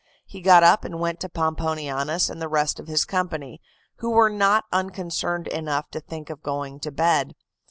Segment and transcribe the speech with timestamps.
[0.25, 3.61] He got up and went to Pomponianus and the rest of his company,
[3.97, 7.35] who were not unconcerned enough to think of going to bed.